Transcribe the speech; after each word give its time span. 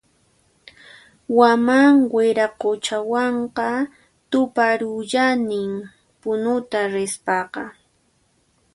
Waman 1.37 1.93
Wiraquchawanqa 2.15 3.69
tuparullanin 4.31 5.71
Punuta 6.21 6.81
rispaqa 6.93 7.63